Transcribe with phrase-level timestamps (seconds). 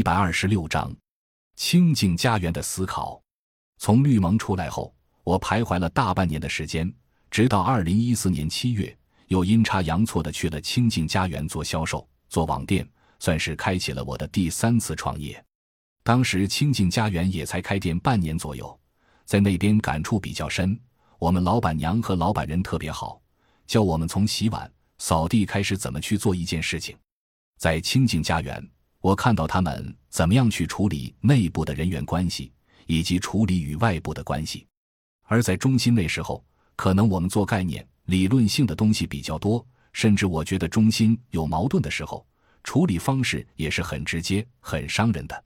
[0.00, 0.90] 一百二十六章，
[1.56, 3.20] 清净家园的思考。
[3.76, 6.90] 从绿盟出来后，我徘徊了大半年的时间，
[7.30, 15.44] 直到二零一四年七月，又阴差阳错的去了清净家园做销售、做网店，算是开启了我的第三次创业。
[16.02, 18.80] 当时清净家园也才开店半年左右，
[19.26, 20.80] 在那边感触比较深。
[21.18, 23.20] 我们老板娘和老板人特别好，
[23.66, 26.96] 教我们从洗碗、扫地开始怎么去做一件事情。
[27.58, 28.66] 在清净家园。
[29.00, 32.52] 我看到他们怎么样去处理内部的人员关系，
[32.86, 34.66] 以及处理与外部的关系。
[35.22, 36.44] 而在中心那时候，
[36.76, 42.26] 可能我们做概念、理论性的东西比较多，甚至我觉得中心有矛盾的时候，
[42.62, 45.44] 处理方式也是很直接、很伤人的。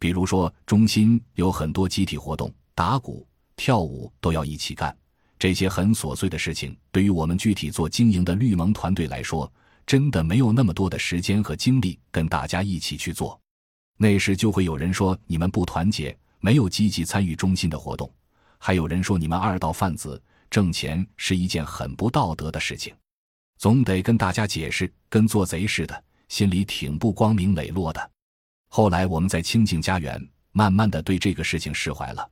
[0.00, 3.24] 比如说，中心有很多集体活动，打鼓、
[3.54, 4.96] 跳舞都要一起干，
[5.38, 9.52] 这些很琐碎的事情，对于我们具体做经营的绿盟团队来说。
[9.88, 13.40] 真的没有那么多的时间和精力跟大家一起去做，
[13.96, 18.06] 那时就会有人说你们不团结，没有积极参与中心的活动；
[18.58, 22.94] 还有人说你们二道贩子挣钱是一件很不道德的事情，
[23.56, 28.10] 总得跟大家解释，跟做贼似的，心里挺不光明磊落的。
[28.68, 32.30] 后来我们在清净家园，慢慢的对这个事情释怀了，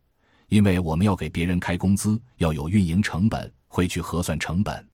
[0.48, 4.86] 因为我们要给别人开工资，要有运营成本，会去核算成本，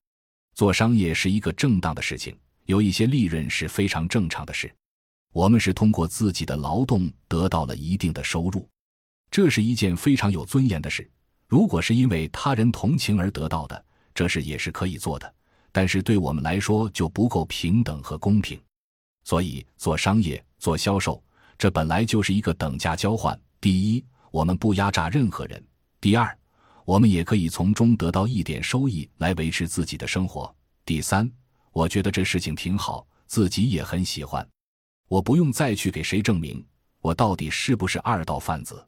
[0.55, 2.39] 做商业是一个正当的事情。
[2.67, 4.73] 有一些利润是非常正常的事，
[5.33, 8.69] 我们是通过自己的劳动得到了一定的收入，
[9.31, 11.11] 这是一件非常有尊严的事。
[11.49, 15.35] 如果是因为他人同情而得到的，这事也是可以做的，
[15.71, 18.61] 但是对我们来说就不够平等和公平。
[19.25, 21.23] 所以做商业、做销售，
[21.59, 23.39] 这本来就是一个等价交换。
[23.61, 25.61] 第一，我们不压榨任何人；
[26.01, 26.37] 第二，
[26.85, 30.53] 我们也可以从中得到一点收益来维持自己的生活；
[30.85, 31.31] 第三。
[31.73, 34.47] 我觉得这事情挺好，自己也很喜欢。
[35.09, 36.65] 我不用再去给谁证明
[37.01, 38.87] 我到底是不是二道贩子，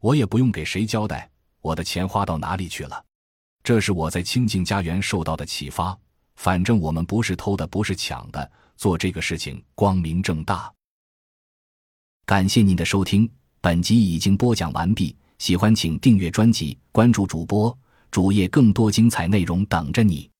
[0.00, 1.28] 我也不用给谁交代
[1.60, 3.04] 我的钱花到哪里去了。
[3.62, 5.98] 这是我在清净家园受到的启发。
[6.36, 10.70] 反正我们不是偷的，不是抢的，做这个事情光明正大。
[12.26, 13.28] 感谢您的收听，
[13.60, 15.16] 本集已经播讲完毕。
[15.38, 17.76] 喜欢请订阅专辑，关注主播
[18.10, 20.30] 主页，更多精彩内容等着你。